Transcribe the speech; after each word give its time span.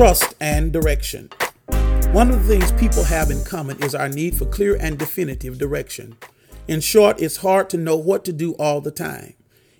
Trust 0.00 0.34
and 0.40 0.72
direction. 0.72 1.28
One 2.12 2.30
of 2.30 2.46
the 2.46 2.58
things 2.58 2.72
people 2.80 3.04
have 3.04 3.30
in 3.30 3.44
common 3.44 3.82
is 3.82 3.94
our 3.94 4.08
need 4.08 4.34
for 4.34 4.46
clear 4.46 4.74
and 4.74 4.98
definitive 4.98 5.58
direction. 5.58 6.16
In 6.66 6.80
short, 6.80 7.20
it's 7.20 7.36
hard 7.36 7.68
to 7.68 7.76
know 7.76 7.98
what 7.98 8.24
to 8.24 8.32
do 8.32 8.54
all 8.54 8.80
the 8.80 8.90
time. 8.90 9.34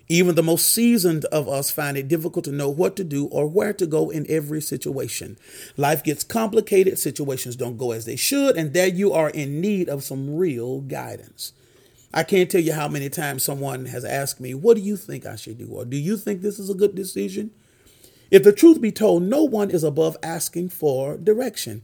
Even 0.07 0.35
the 0.35 0.43
most 0.43 0.71
seasoned 0.71 1.25
of 1.25 1.49
us 1.49 1.71
find 1.71 1.97
it 1.97 2.07
difficult 2.07 2.45
to 2.45 2.51
know 2.51 2.69
what 2.69 2.95
to 2.97 3.03
do 3.03 3.25
or 3.29 3.47
where 3.47 3.73
to 3.73 3.87
go 3.87 4.11
in 4.11 4.27
every 4.29 4.61
situation. 4.61 5.39
Life 5.75 6.03
gets 6.03 6.23
complicated, 6.23 6.99
situations 6.99 7.55
don't 7.55 7.79
go 7.79 7.89
as 7.89 8.05
they 8.05 8.15
should, 8.15 8.55
and 8.55 8.73
there 8.73 8.89
you 8.89 9.13
are 9.13 9.31
in 9.31 9.59
need 9.59 9.89
of 9.89 10.03
some 10.03 10.37
real 10.37 10.81
guidance. 10.81 11.51
I 12.13 12.21
can't 12.21 12.51
tell 12.51 12.61
you 12.61 12.73
how 12.73 12.87
many 12.87 13.09
times 13.09 13.43
someone 13.43 13.87
has 13.87 14.05
asked 14.05 14.39
me, 14.39 14.53
What 14.53 14.77
do 14.77 14.83
you 14.83 14.97
think 14.97 15.25
I 15.25 15.35
should 15.35 15.57
do? 15.57 15.69
Or 15.71 15.83
do 15.83 15.97
you 15.97 16.15
think 16.15 16.41
this 16.41 16.59
is 16.59 16.69
a 16.69 16.75
good 16.75 16.93
decision? 16.93 17.49
If 18.31 18.43
the 18.43 18.53
truth 18.53 18.79
be 18.79 18.93
told, 18.93 19.23
no 19.23 19.43
one 19.43 19.69
is 19.69 19.83
above 19.83 20.17
asking 20.23 20.69
for 20.69 21.17
direction. 21.17 21.83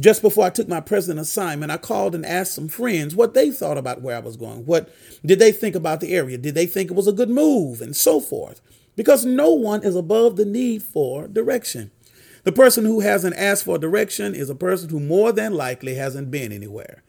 Just 0.00 0.22
before 0.22 0.44
I 0.44 0.50
took 0.50 0.66
my 0.66 0.80
present 0.80 1.20
assignment, 1.20 1.70
I 1.70 1.76
called 1.76 2.16
and 2.16 2.26
asked 2.26 2.52
some 2.52 2.66
friends 2.66 3.14
what 3.14 3.34
they 3.34 3.52
thought 3.52 3.78
about 3.78 4.02
where 4.02 4.16
I 4.16 4.20
was 4.20 4.36
going. 4.36 4.66
What 4.66 4.92
did 5.24 5.38
they 5.38 5.52
think 5.52 5.76
about 5.76 6.00
the 6.00 6.12
area? 6.12 6.36
Did 6.36 6.56
they 6.56 6.66
think 6.66 6.90
it 6.90 6.96
was 6.96 7.06
a 7.06 7.12
good 7.12 7.30
move? 7.30 7.80
And 7.80 7.94
so 7.94 8.18
forth. 8.18 8.60
Because 8.96 9.24
no 9.24 9.50
one 9.50 9.84
is 9.84 9.94
above 9.94 10.34
the 10.34 10.44
need 10.44 10.82
for 10.82 11.28
direction. 11.28 11.92
The 12.42 12.50
person 12.50 12.84
who 12.84 13.00
hasn't 13.00 13.36
asked 13.36 13.64
for 13.64 13.78
direction 13.78 14.34
is 14.34 14.50
a 14.50 14.54
person 14.56 14.88
who 14.88 14.98
more 14.98 15.30
than 15.30 15.54
likely 15.54 15.94
hasn't 15.94 16.30
been 16.30 16.50
anywhere. 16.50 17.03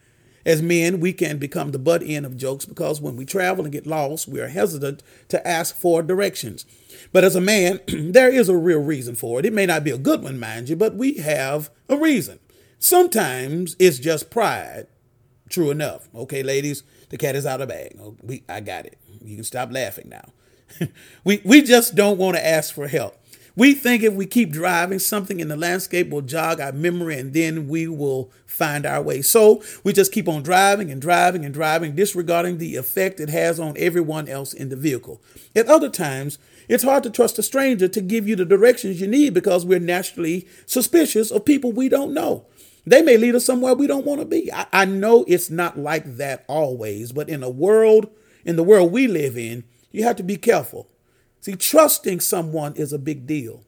As 0.46 0.62
men, 0.62 1.00
we 1.00 1.12
can 1.12 1.38
become 1.38 1.72
the 1.72 1.78
butt 1.78 2.04
end 2.04 2.24
of 2.24 2.36
jokes 2.36 2.64
because 2.64 3.00
when 3.00 3.16
we 3.16 3.24
travel 3.24 3.64
and 3.64 3.72
get 3.72 3.84
lost, 3.84 4.28
we 4.28 4.40
are 4.40 4.46
hesitant 4.46 5.02
to 5.28 5.46
ask 5.46 5.76
for 5.76 6.04
directions. 6.04 6.64
But 7.12 7.24
as 7.24 7.34
a 7.34 7.40
man, 7.40 7.80
there 7.88 8.32
is 8.32 8.48
a 8.48 8.56
real 8.56 8.78
reason 8.78 9.16
for 9.16 9.40
it. 9.40 9.44
It 9.44 9.52
may 9.52 9.66
not 9.66 9.82
be 9.82 9.90
a 9.90 9.98
good 9.98 10.22
one, 10.22 10.38
mind 10.38 10.68
you, 10.68 10.76
but 10.76 10.94
we 10.94 11.14
have 11.14 11.70
a 11.88 11.96
reason. 11.96 12.38
Sometimes 12.78 13.74
it's 13.80 13.98
just 13.98 14.30
pride. 14.30 14.86
True 15.48 15.70
enough. 15.70 16.08
Okay, 16.14 16.44
ladies, 16.44 16.84
the 17.08 17.18
cat 17.18 17.34
is 17.34 17.44
out 17.44 17.60
of 17.60 17.66
the 17.68 17.74
bag. 17.74 17.96
Oh, 18.00 18.16
we, 18.22 18.44
I 18.48 18.60
got 18.60 18.86
it. 18.86 18.98
You 19.24 19.34
can 19.34 19.44
stop 19.44 19.72
laughing 19.72 20.08
now. 20.08 20.32
we, 21.24 21.42
we 21.44 21.62
just 21.62 21.96
don't 21.96 22.18
want 22.18 22.36
to 22.36 22.46
ask 22.46 22.72
for 22.72 22.86
help. 22.86 23.18
We 23.56 23.72
think 23.72 24.02
if 24.02 24.12
we 24.12 24.26
keep 24.26 24.52
driving, 24.52 24.98
something 24.98 25.40
in 25.40 25.48
the 25.48 25.56
landscape 25.56 26.10
will 26.10 26.20
jog 26.20 26.60
our 26.60 26.72
memory 26.72 27.18
and 27.18 27.32
then 27.32 27.68
we 27.68 27.88
will 27.88 28.30
find 28.44 28.84
our 28.84 29.00
way. 29.00 29.22
So 29.22 29.62
we 29.82 29.94
just 29.94 30.12
keep 30.12 30.28
on 30.28 30.42
driving 30.42 30.90
and 30.90 31.00
driving 31.00 31.42
and 31.42 31.54
driving, 31.54 31.94
disregarding 31.94 32.58
the 32.58 32.76
effect 32.76 33.18
it 33.18 33.30
has 33.30 33.58
on 33.58 33.74
everyone 33.78 34.28
else 34.28 34.52
in 34.52 34.68
the 34.68 34.76
vehicle. 34.76 35.22
At 35.54 35.68
other 35.68 35.88
times, 35.88 36.38
it's 36.68 36.84
hard 36.84 37.02
to 37.04 37.10
trust 37.10 37.38
a 37.38 37.42
stranger 37.42 37.88
to 37.88 38.00
give 38.02 38.28
you 38.28 38.36
the 38.36 38.44
directions 38.44 39.00
you 39.00 39.06
need 39.06 39.32
because 39.32 39.64
we're 39.64 39.78
naturally 39.80 40.46
suspicious 40.66 41.30
of 41.30 41.46
people 41.46 41.72
we 41.72 41.88
don't 41.88 42.12
know. 42.12 42.44
They 42.84 43.00
may 43.00 43.16
lead 43.16 43.34
us 43.34 43.46
somewhere 43.46 43.74
we 43.74 43.86
don't 43.86 44.06
want 44.06 44.20
to 44.20 44.26
be. 44.26 44.52
I, 44.52 44.66
I 44.70 44.84
know 44.84 45.24
it's 45.26 45.48
not 45.48 45.78
like 45.78 46.18
that 46.18 46.44
always, 46.46 47.10
but 47.10 47.30
in 47.30 47.42
a 47.42 47.50
world, 47.50 48.10
in 48.44 48.56
the 48.56 48.62
world 48.62 48.92
we 48.92 49.08
live 49.08 49.38
in, 49.38 49.64
you 49.92 50.04
have 50.04 50.16
to 50.16 50.22
be 50.22 50.36
careful. 50.36 50.88
See, 51.46 51.54
trusting 51.54 52.18
someone 52.18 52.74
is 52.74 52.92
a 52.92 52.98
big 52.98 53.24
deal. 53.24 53.62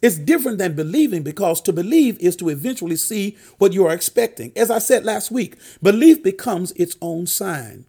It's 0.00 0.18
different 0.18 0.58
than 0.58 0.76
believing 0.76 1.24
because 1.24 1.60
to 1.62 1.72
believe 1.72 2.16
is 2.20 2.36
to 2.36 2.48
eventually 2.48 2.94
see 2.94 3.36
what 3.58 3.72
you 3.72 3.84
are 3.86 3.92
expecting. 3.92 4.52
As 4.54 4.70
I 4.70 4.78
said 4.78 5.04
last 5.04 5.32
week, 5.32 5.56
belief 5.82 6.22
becomes 6.22 6.70
its 6.76 6.96
own 7.02 7.26
sign. 7.26 7.86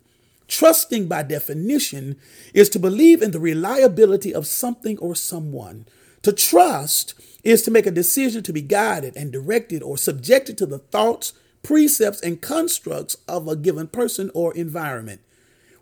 Trusting, 0.47 1.07
by 1.07 1.21
definition, 1.21 2.15
is 2.55 2.69
to 2.69 2.79
believe 2.79 3.21
in 3.21 3.29
the 3.29 3.39
reliability 3.39 4.33
of 4.33 4.47
something 4.47 4.97
or 4.97 5.13
someone. 5.13 5.85
To 6.23 6.33
trust 6.33 7.13
is 7.43 7.61
to 7.61 7.71
make 7.71 7.85
a 7.85 7.91
decision 7.91 8.41
to 8.41 8.51
be 8.51 8.63
guided 8.63 9.15
and 9.15 9.31
directed 9.31 9.83
or 9.83 9.95
subjected 9.95 10.57
to 10.57 10.65
the 10.65 10.79
thoughts, 10.79 11.33
precepts, 11.61 12.19
and 12.21 12.41
constructs 12.41 13.15
of 13.27 13.47
a 13.47 13.55
given 13.55 13.89
person 13.89 14.31
or 14.33 14.55
environment. 14.55 15.21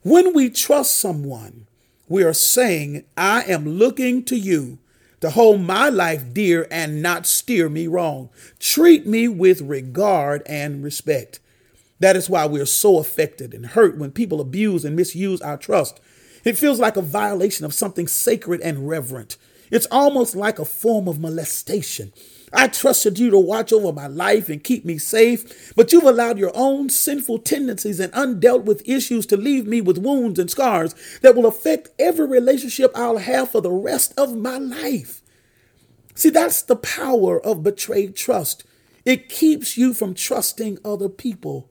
When 0.01 0.33
we 0.33 0.49
trust 0.49 0.97
someone, 0.97 1.67
we 2.13 2.23
are 2.23 2.31
saying, 2.31 3.03
I 3.17 3.41
am 3.45 3.67
looking 3.67 4.23
to 4.25 4.35
you 4.35 4.77
to 5.19 5.31
hold 5.31 5.61
my 5.61 5.89
life 5.89 6.31
dear 6.31 6.67
and 6.69 7.01
not 7.01 7.25
steer 7.25 7.69
me 7.69 7.87
wrong. 7.87 8.29
Treat 8.59 9.07
me 9.07 9.27
with 9.27 9.61
regard 9.61 10.43
and 10.45 10.83
respect. 10.83 11.39
That 11.97 12.15
is 12.15 12.29
why 12.29 12.45
we 12.45 12.61
are 12.61 12.67
so 12.67 12.99
affected 12.99 13.51
and 13.51 13.65
hurt 13.65 13.97
when 13.97 14.11
people 14.11 14.39
abuse 14.39 14.85
and 14.85 14.95
misuse 14.95 15.41
our 15.41 15.57
trust. 15.57 15.99
It 16.45 16.55
feels 16.55 16.79
like 16.79 16.97
a 16.97 17.01
violation 17.01 17.65
of 17.65 17.73
something 17.73 18.07
sacred 18.07 18.61
and 18.61 18.87
reverent. 18.87 19.37
It's 19.71 19.87
almost 19.89 20.35
like 20.35 20.59
a 20.59 20.65
form 20.65 21.07
of 21.07 21.19
molestation. 21.19 22.13
I 22.55 22.67
trusted 22.67 23.17
you 23.17 23.31
to 23.31 23.39
watch 23.39 23.73
over 23.73 23.91
my 23.91 24.05
life 24.05 24.47
and 24.47 24.63
keep 24.63 24.85
me 24.85 24.99
safe, 24.99 25.73
but 25.75 25.91
you've 25.91 26.03
allowed 26.03 26.37
your 26.37 26.51
own 26.53 26.89
sinful 26.89 27.39
tendencies 27.39 27.99
and 27.99 28.13
undealt 28.13 28.65
with 28.65 28.87
issues 28.87 29.25
to 29.27 29.37
leave 29.37 29.65
me 29.65 29.81
with 29.81 29.97
wounds 29.97 30.37
and 30.37 30.51
scars 30.51 30.93
that 31.21 31.35
will 31.35 31.47
affect 31.47 31.89
every 31.97 32.27
relationship 32.27 32.91
I'll 32.95 33.17
have 33.17 33.49
for 33.49 33.61
the 33.61 33.71
rest 33.71 34.13
of 34.17 34.37
my 34.37 34.59
life. 34.59 35.21
See, 36.13 36.29
that's 36.29 36.61
the 36.61 36.75
power 36.75 37.43
of 37.43 37.63
betrayed 37.63 38.15
trust. 38.15 38.63
It 39.03 39.29
keeps 39.29 39.75
you 39.75 39.95
from 39.95 40.13
trusting 40.13 40.77
other 40.85 41.09
people. 41.09 41.69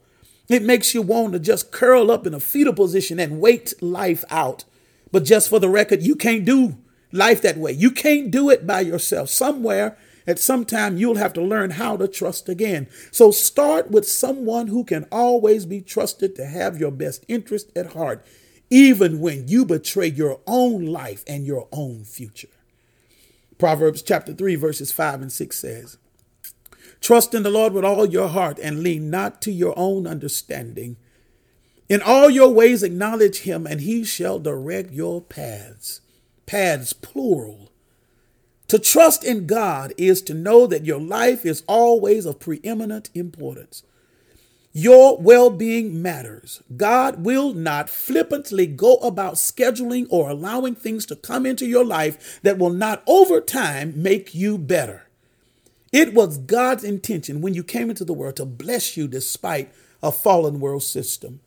It 0.49 0.65
makes 0.65 0.95
you 0.95 1.03
want 1.03 1.33
to 1.35 1.39
just 1.39 1.71
curl 1.71 2.11
up 2.11 2.27
in 2.27 2.35
a 2.35 2.41
fetal 2.41 2.75
position 2.75 3.21
and 3.21 3.41
wait 3.41 3.73
life 3.81 4.25
out. 4.31 4.65
But 5.13 5.25
just 5.25 5.49
for 5.49 5.61
the 5.61 5.69
record, 5.69 6.03
you 6.03 6.17
can't 6.17 6.45
do 6.45 6.77
life 7.13 7.41
that 7.43 7.57
way. 7.57 7.73
You 7.73 7.93
can't 7.93 8.31
do 8.31 8.51
it 8.51 8.67
by 8.67 8.81
yourself. 8.81 9.31
Somewhere 9.31 9.97
at 10.27 10.39
some 10.39 10.65
time, 10.65 10.97
you'll 10.97 11.17
have 11.17 11.33
to 11.35 11.43
learn 11.43 11.71
how 11.71 11.97
to 11.97 12.07
trust 12.07 12.49
again. 12.49 12.89
So 13.11 13.31
start 13.31 13.91
with 13.91 14.09
someone 14.09 14.69
who 14.69 14.85
can 14.85 15.07
always 15.11 15.67
be 15.67 15.81
trusted 15.81 16.37
to 16.37 16.47
have 16.47 16.79
your 16.79 16.91
best 16.91 17.25
interest 17.29 17.71
at 17.77 17.93
heart, 17.93 18.25
even 18.71 19.21
when 19.21 19.49
you 19.49 19.65
betray 19.65 20.07
your 20.07 20.41
own 20.47 20.87
life 20.87 21.25
and 21.27 21.45
your 21.45 21.69
own 21.73 22.05
future. 22.05 22.49
Proverbs 23.59 24.03
chapter 24.03 24.33
3, 24.33 24.55
verses 24.57 24.93
5 24.93 25.23
and 25.23 25.33
6 25.33 25.57
says, 25.57 25.99
Trust 27.01 27.35
in 27.35 27.43
the 27.43 27.51
Lord 27.51 27.73
with 27.73 27.85
all 27.85 28.07
your 28.07 28.29
heart 28.29 28.59
and 28.61 28.83
lean 28.83 29.11
not 29.11 29.43
to 29.43 29.53
your 29.53 29.75
own 29.77 30.07
understanding. 30.07 30.97
In 31.89 32.01
all 32.01 32.31
your 32.31 32.49
ways 32.49 32.85
acknowledge 32.85 33.41
him, 33.41 33.67
and 33.67 33.81
he 33.81 34.05
shall 34.05 34.39
direct 34.39 34.93
your 34.93 35.21
paths. 35.21 36.01
Paths, 36.47 36.93
plural. 36.93 37.72
To 38.73 38.79
trust 38.79 39.23
in 39.23 39.47
God 39.47 39.93
is 39.99 40.23
to 40.23 40.33
know 40.33 40.67
that 40.67 40.87
your 40.87 40.99
life 40.99 41.45
is 41.45 41.63
always 41.67 42.25
of 42.25 42.41
preeminent 42.41 43.11
importance. 43.13 43.83
Your 44.73 45.19
well 45.19 45.51
being 45.51 46.01
matters. 46.01 46.63
God 46.75 47.23
will 47.23 47.53
not 47.53 47.91
flippantly 47.91 48.67
go 48.67 48.97
about 48.97 49.35
scheduling 49.35 50.07
or 50.09 50.31
allowing 50.31 50.75
things 50.75 51.05
to 51.05 51.17
come 51.17 51.45
into 51.45 51.67
your 51.67 51.85
life 51.85 52.41
that 52.41 52.57
will 52.57 52.73
not 52.73 53.03
over 53.07 53.43
time 53.43 53.93
make 53.95 54.35
you 54.35 54.57
better. 54.57 55.03
It 55.93 56.15
was 56.15 56.39
God's 56.39 56.83
intention 56.83 57.43
when 57.43 57.53
you 57.53 57.63
came 57.63 57.91
into 57.91 58.07
the 58.07 58.15
world 58.15 58.37
to 58.37 58.47
bless 58.47 58.97
you 58.97 59.07
despite 59.07 59.71
a 60.03 60.11
fallen 60.11 60.61
world 60.61 60.83
system. 60.83 61.41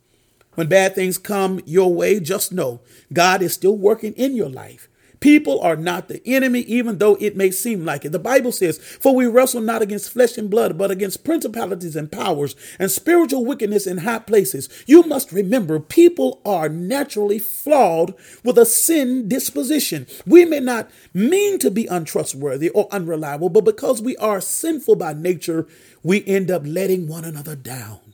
When 0.53 0.67
bad 0.67 0.93
things 0.93 1.17
come 1.17 1.59
your 1.65 1.91
way, 1.91 2.19
just 2.19 2.51
know 2.51 2.81
God 3.11 3.41
is 3.41 3.55
still 3.55 3.75
working 3.75 4.13
in 4.13 4.35
your 4.35 4.47
life. 4.47 4.87
People 5.25 5.59
are 5.61 5.75
not 5.75 6.07
the 6.07 6.21
enemy, 6.23 6.59
even 6.59 6.99
though 6.99 7.17
it 7.19 7.35
may 7.35 7.49
seem 7.49 7.83
like 7.83 8.05
it. 8.05 8.11
The 8.11 8.19
Bible 8.19 8.51
says, 8.51 8.77
For 8.77 9.15
we 9.15 9.25
wrestle 9.25 9.59
not 9.59 9.81
against 9.81 10.11
flesh 10.11 10.37
and 10.37 10.51
blood, 10.51 10.77
but 10.77 10.91
against 10.91 11.23
principalities 11.23 11.95
and 11.95 12.11
powers 12.11 12.55
and 12.77 12.91
spiritual 12.91 13.43
wickedness 13.43 13.87
in 13.87 13.97
high 13.97 14.19
places. 14.19 14.69
You 14.85 15.01
must 15.01 15.31
remember, 15.31 15.79
people 15.79 16.43
are 16.45 16.69
naturally 16.69 17.39
flawed 17.39 18.13
with 18.43 18.59
a 18.59 18.67
sin 18.67 19.27
disposition. 19.27 20.05
We 20.27 20.45
may 20.45 20.59
not 20.59 20.91
mean 21.11 21.57
to 21.57 21.71
be 21.71 21.87
untrustworthy 21.87 22.69
or 22.69 22.87
unreliable, 22.91 23.49
but 23.49 23.65
because 23.65 24.03
we 24.03 24.15
are 24.17 24.39
sinful 24.39 24.97
by 24.97 25.13
nature, 25.13 25.65
we 26.03 26.23
end 26.27 26.51
up 26.51 26.61
letting 26.67 27.07
one 27.07 27.25
another 27.25 27.55
down. 27.55 28.13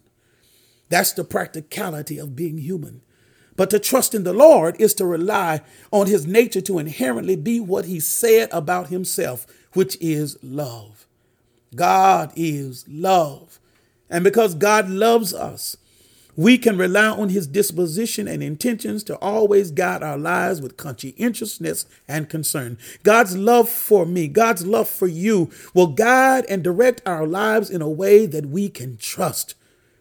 That's 0.88 1.12
the 1.12 1.25
practicality 1.25 2.18
of 2.18 2.38
being 2.38 2.59
human. 2.59 3.01
But 3.61 3.69
to 3.69 3.77
trust 3.77 4.15
in 4.15 4.23
the 4.23 4.33
Lord 4.33 4.75
is 4.81 4.95
to 4.95 5.05
rely 5.05 5.61
on 5.91 6.07
his 6.07 6.25
nature 6.25 6.61
to 6.61 6.79
inherently 6.79 7.35
be 7.35 7.59
what 7.59 7.85
he 7.85 7.99
said 7.99 8.49
about 8.51 8.87
himself, 8.87 9.45
which 9.73 9.99
is 10.01 10.35
love. 10.41 11.05
God 11.75 12.33
is 12.35 12.85
love. 12.89 13.59
And 14.09 14.23
because 14.23 14.55
God 14.55 14.89
loves 14.89 15.31
us, 15.31 15.77
we 16.35 16.57
can 16.57 16.75
rely 16.75 17.09
on 17.09 17.29
his 17.29 17.45
disposition 17.45 18.27
and 18.27 18.41
intentions 18.41 19.03
to 19.03 19.15
always 19.17 19.69
guide 19.69 20.01
our 20.01 20.17
lives 20.17 20.59
with 20.59 20.75
conscientiousness 20.75 21.85
and 22.07 22.29
concern. 22.29 22.79
God's 23.03 23.37
love 23.37 23.69
for 23.69 24.07
me, 24.07 24.27
God's 24.27 24.65
love 24.65 24.89
for 24.89 25.05
you 25.05 25.51
will 25.75 25.85
guide 25.85 26.45
and 26.49 26.63
direct 26.63 27.03
our 27.05 27.27
lives 27.27 27.69
in 27.69 27.83
a 27.83 27.87
way 27.87 28.25
that 28.25 28.47
we 28.47 28.69
can 28.69 28.97
trust. 28.97 29.53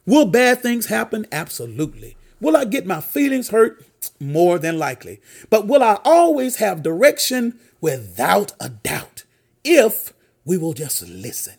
Will 0.07 0.25
bad 0.25 0.63
things 0.63 0.87
happen? 0.87 1.27
Absolutely. 1.31 2.17
Will 2.41 2.57
I 2.57 2.65
get 2.65 2.87
my 2.87 3.01
feelings 3.01 3.51
hurt? 3.51 3.85
More 4.19 4.59
than 4.59 4.79
likely. 4.79 5.21
But 5.51 5.67
will 5.67 5.83
I 5.83 5.99
always 6.05 6.57
have 6.57 6.83
direction? 6.83 7.59
Without 7.81 8.53
a 8.61 8.69
doubt. 8.69 9.25
If 9.65 10.13
we 10.45 10.57
will 10.57 10.73
just 10.73 11.07
listen. 11.07 11.55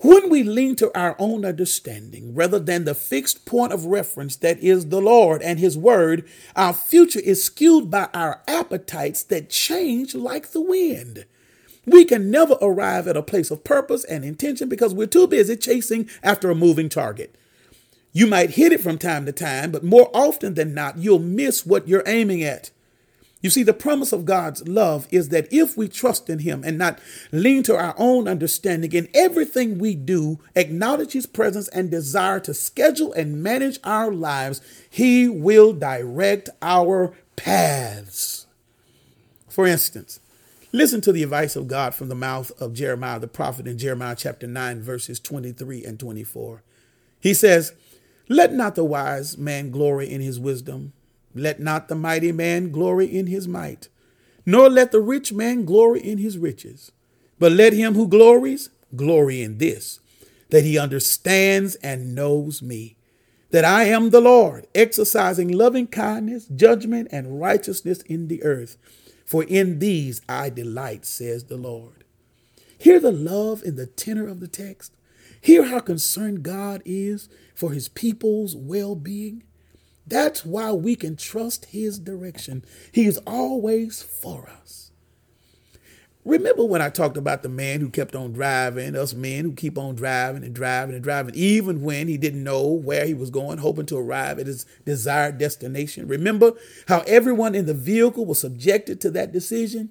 When 0.00 0.28
we 0.28 0.42
lean 0.42 0.76
to 0.76 0.96
our 0.98 1.16
own 1.18 1.46
understanding 1.46 2.34
rather 2.34 2.58
than 2.58 2.84
the 2.84 2.94
fixed 2.94 3.46
point 3.46 3.72
of 3.72 3.86
reference 3.86 4.36
that 4.36 4.58
is 4.58 4.88
the 4.88 5.00
Lord 5.00 5.40
and 5.40 5.58
His 5.58 5.78
Word, 5.78 6.28
our 6.54 6.74
future 6.74 7.20
is 7.20 7.42
skewed 7.42 7.90
by 7.90 8.08
our 8.12 8.42
appetites 8.46 9.22
that 9.24 9.48
change 9.48 10.14
like 10.14 10.48
the 10.50 10.60
wind. 10.60 11.24
We 11.86 12.04
can 12.04 12.30
never 12.30 12.58
arrive 12.60 13.08
at 13.08 13.16
a 13.16 13.22
place 13.22 13.50
of 13.50 13.64
purpose 13.64 14.04
and 14.04 14.24
intention 14.24 14.68
because 14.68 14.92
we're 14.92 15.06
too 15.06 15.26
busy 15.26 15.56
chasing 15.56 16.10
after 16.22 16.50
a 16.50 16.54
moving 16.54 16.88
target. 16.88 17.34
You 18.16 18.28
might 18.28 18.50
hit 18.50 18.72
it 18.72 18.80
from 18.80 18.96
time 18.96 19.26
to 19.26 19.32
time, 19.32 19.72
but 19.72 19.82
more 19.82 20.08
often 20.14 20.54
than 20.54 20.72
not, 20.72 20.98
you'll 20.98 21.18
miss 21.18 21.66
what 21.66 21.88
you're 21.88 22.04
aiming 22.06 22.44
at. 22.44 22.70
You 23.42 23.50
see, 23.50 23.64
the 23.64 23.74
promise 23.74 24.12
of 24.12 24.24
God's 24.24 24.66
love 24.68 25.08
is 25.10 25.30
that 25.30 25.52
if 25.52 25.76
we 25.76 25.88
trust 25.88 26.30
in 26.30 26.38
Him 26.38 26.62
and 26.64 26.78
not 26.78 27.00
lean 27.32 27.64
to 27.64 27.76
our 27.76 27.94
own 27.98 28.28
understanding 28.28 28.92
in 28.92 29.08
everything 29.12 29.78
we 29.78 29.96
do, 29.96 30.38
acknowledge 30.54 31.12
His 31.12 31.26
presence 31.26 31.66
and 31.68 31.90
desire 31.90 32.38
to 32.40 32.54
schedule 32.54 33.12
and 33.12 33.42
manage 33.42 33.80
our 33.82 34.12
lives, 34.12 34.62
He 34.88 35.28
will 35.28 35.72
direct 35.72 36.48
our 36.62 37.14
paths. 37.34 38.46
For 39.48 39.66
instance, 39.66 40.20
listen 40.72 41.00
to 41.00 41.12
the 41.12 41.24
advice 41.24 41.56
of 41.56 41.66
God 41.66 41.96
from 41.96 42.08
the 42.08 42.14
mouth 42.14 42.52
of 42.60 42.74
Jeremiah 42.74 43.18
the 43.18 43.26
prophet 43.26 43.66
in 43.66 43.76
Jeremiah 43.76 44.16
chapter 44.16 44.46
9, 44.46 44.82
verses 44.82 45.18
23 45.18 45.84
and 45.84 45.98
24. 45.98 46.62
He 47.20 47.34
says, 47.34 47.72
Let 48.28 48.52
not 48.52 48.74
the 48.74 48.84
wise 48.84 49.36
man 49.36 49.70
glory 49.70 50.10
in 50.10 50.20
his 50.20 50.40
wisdom 50.40 50.92
let 51.34 51.58
not 51.58 51.88
the 51.88 51.94
mighty 51.94 52.32
man 52.32 52.70
glory 52.70 53.06
in 53.06 53.26
his 53.26 53.48
might, 53.48 53.88
nor 54.46 54.70
let 54.70 54.92
the 54.92 55.00
rich 55.00 55.32
man 55.32 55.64
glory 55.64 56.00
in 56.00 56.18
his 56.18 56.38
riches, 56.38 56.92
but 57.38 57.52
let 57.52 57.72
him 57.72 57.94
who 57.94 58.06
glories 58.06 58.70
glory 58.94 59.42
in 59.42 59.58
this, 59.58 59.98
that 60.50 60.62
he 60.62 60.78
understands 60.78 61.74
and 61.76 62.14
knows 62.14 62.62
me, 62.62 62.96
that 63.50 63.64
I 63.64 63.84
am 63.84 64.10
the 64.10 64.20
Lord, 64.20 64.66
exercising 64.74 65.48
loving 65.48 65.88
kindness, 65.88 66.46
judgment, 66.46 67.08
and 67.10 67.40
righteousness 67.40 68.02
in 68.02 68.28
the 68.28 68.42
earth. 68.44 68.76
For 69.24 69.42
in 69.42 69.78
these 69.78 70.20
I 70.28 70.50
delight, 70.50 71.04
says 71.06 71.44
the 71.44 71.56
Lord. 71.56 72.04
Hear 72.78 73.00
the 73.00 73.12
love 73.12 73.62
in 73.64 73.76
the 73.76 73.86
tenor 73.86 74.28
of 74.28 74.40
the 74.40 74.48
text. 74.48 74.92
Hear 75.44 75.64
how 75.64 75.80
concerned 75.80 76.42
God 76.42 76.80
is 76.86 77.28
for 77.54 77.72
his 77.72 77.90
people's 77.90 78.56
well 78.56 78.94
being. 78.96 79.42
That's 80.06 80.42
why 80.42 80.72
we 80.72 80.96
can 80.96 81.16
trust 81.16 81.66
his 81.66 81.98
direction. 81.98 82.64
He's 82.92 83.18
always 83.26 84.02
for 84.02 84.48
us. 84.48 84.90
Remember 86.24 86.64
when 86.64 86.80
I 86.80 86.88
talked 86.88 87.18
about 87.18 87.42
the 87.42 87.50
man 87.50 87.80
who 87.80 87.90
kept 87.90 88.16
on 88.16 88.32
driving, 88.32 88.96
us 88.96 89.12
men 89.12 89.44
who 89.44 89.52
keep 89.52 89.76
on 89.76 89.96
driving 89.96 90.44
and 90.44 90.54
driving 90.54 90.94
and 90.94 91.04
driving, 91.04 91.34
even 91.34 91.82
when 91.82 92.08
he 92.08 92.16
didn't 92.16 92.42
know 92.42 92.66
where 92.66 93.04
he 93.04 93.12
was 93.12 93.28
going, 93.28 93.58
hoping 93.58 93.84
to 93.84 93.98
arrive 93.98 94.38
at 94.38 94.46
his 94.46 94.64
desired 94.86 95.36
destination? 95.36 96.08
Remember 96.08 96.52
how 96.88 97.00
everyone 97.00 97.54
in 97.54 97.66
the 97.66 97.74
vehicle 97.74 98.24
was 98.24 98.40
subjected 98.40 98.98
to 99.02 99.10
that 99.10 99.30
decision? 99.30 99.90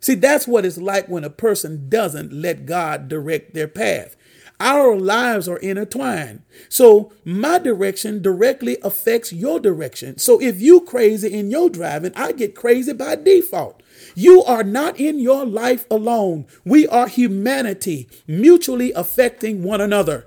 See, 0.00 0.14
that's 0.14 0.48
what 0.48 0.64
it's 0.64 0.78
like 0.78 1.08
when 1.08 1.24
a 1.24 1.30
person 1.30 1.90
doesn't 1.90 2.32
let 2.32 2.64
God 2.64 3.08
direct 3.08 3.52
their 3.52 3.68
path. 3.68 4.16
Our 4.60 4.96
lives 4.96 5.48
are 5.48 5.58
intertwined. 5.58 6.42
So 6.68 7.12
my 7.24 7.58
direction 7.58 8.20
directly 8.20 8.76
affects 8.82 9.32
your 9.32 9.60
direction. 9.60 10.18
So 10.18 10.40
if 10.40 10.60
you 10.60 10.80
crazy 10.80 11.32
in 11.32 11.50
your 11.50 11.70
driving, 11.70 12.12
I 12.16 12.32
get 12.32 12.56
crazy 12.56 12.92
by 12.92 13.16
default. 13.16 13.82
You 14.16 14.42
are 14.44 14.64
not 14.64 14.98
in 14.98 15.20
your 15.20 15.46
life 15.46 15.86
alone. 15.90 16.46
We 16.64 16.88
are 16.88 17.06
humanity, 17.06 18.08
mutually 18.26 18.92
affecting 18.92 19.62
one 19.62 19.80
another. 19.80 20.26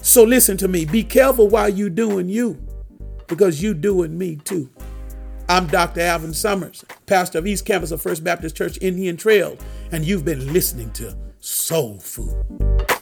So 0.00 0.22
listen 0.22 0.56
to 0.58 0.68
me. 0.68 0.86
Be 0.86 1.04
careful 1.04 1.48
while 1.48 1.68
you 1.68 1.90
doing 1.90 2.30
you, 2.30 2.58
because 3.26 3.62
you 3.62 3.74
doing 3.74 4.16
me 4.16 4.36
too. 4.36 4.70
I'm 5.50 5.66
Dr. 5.66 6.00
Alvin 6.00 6.34
Summers, 6.34 6.84
pastor 7.06 7.38
of 7.38 7.46
East 7.46 7.66
Campus 7.66 7.90
of 7.90 8.00
First 8.00 8.22
Baptist 8.22 8.56
Church 8.56 8.78
Indian 8.80 9.16
Trail, 9.16 9.58
and 9.92 10.04
you've 10.04 10.24
been 10.24 10.52
listening 10.52 10.90
to 10.92 11.16
Soul 11.40 11.98
Food. 11.98 12.97